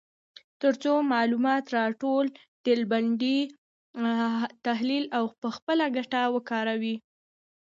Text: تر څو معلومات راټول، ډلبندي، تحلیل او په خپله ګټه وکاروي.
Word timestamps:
تر 0.61 0.73
څو 0.83 0.93
معلومات 1.13 1.63
راټول، 1.77 2.25
ډلبندي، 2.65 3.39
تحلیل 4.65 5.05
او 5.17 5.23
په 5.41 5.47
خپله 5.55 5.85
ګټه 5.97 6.21
وکاروي. 6.35 6.95